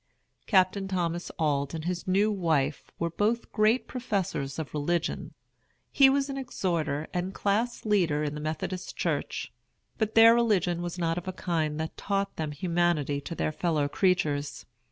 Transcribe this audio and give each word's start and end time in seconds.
Captain 0.47 0.87
Thomas 0.87 1.29
Auld 1.37 1.75
and 1.75 1.85
his 1.85 2.07
new 2.07 2.31
wife 2.31 2.89
were 2.97 3.11
both 3.11 3.51
great 3.51 3.87
professors 3.87 4.57
of 4.57 4.73
religion. 4.73 5.35
He 5.91 6.09
was 6.09 6.27
an 6.27 6.37
exhorter 6.39 7.05
and 7.13 7.35
class 7.35 7.85
leader 7.85 8.23
in 8.23 8.33
the 8.33 8.41
Methodist 8.41 8.97
Church. 8.97 9.53
But 9.99 10.15
their 10.15 10.33
religion 10.33 10.81
was 10.81 10.97
not 10.97 11.19
of 11.19 11.27
a 11.27 11.31
kind 11.33 11.79
that 11.79 11.95
taught 11.97 12.35
them 12.35 12.51
humanity 12.51 13.21
to 13.21 13.35
their 13.35 13.51
fellow 13.51 13.87
creatures. 13.87 14.65